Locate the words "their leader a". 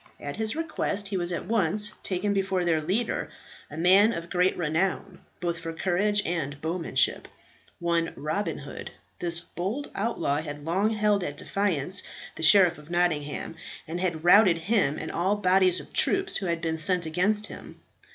2.65-3.77